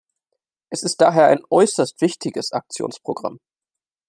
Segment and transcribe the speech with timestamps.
[0.71, 3.37] Es ist daher ein äußerst wichtiges Aktionsprogramm.